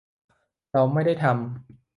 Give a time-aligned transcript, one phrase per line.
[0.71, 1.35] เราไม่ได้ทำ